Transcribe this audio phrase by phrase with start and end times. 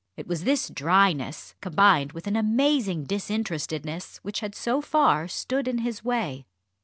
[0.17, 5.77] It was this dryness, combined with an amazing disinterestedness, which had so far stood in
[5.77, 6.47] his way.